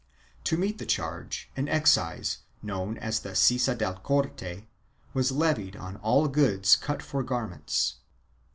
To 0.45 0.57
meet 0.57 0.79
the 0.79 0.87
charge 0.87 1.51
an 1.55 1.69
excise, 1.69 2.39
known 2.63 2.97
as 2.97 3.19
the 3.19 3.35
sisa 3.35 3.75
del 3.75 3.97
corte 3.99 4.63
was 5.13 5.31
levied 5.31 5.75
on 5.75 5.97
all 5.97 6.27
goods 6.27 6.75
cut 6.75 7.03
for 7.03 7.21
garments. 7.21 7.97